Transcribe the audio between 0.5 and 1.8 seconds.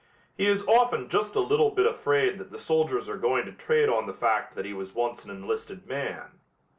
often just a little